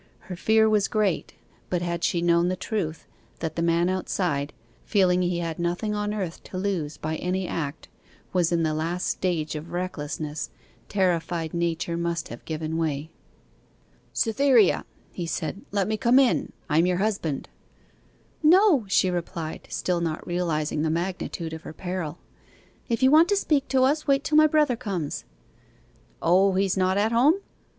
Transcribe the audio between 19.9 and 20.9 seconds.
not realizing the